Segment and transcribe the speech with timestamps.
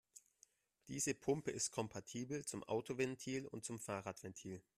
[0.87, 4.63] Diese Pumpe ist kompatibel zum Autoventil und zum Fahrradventil.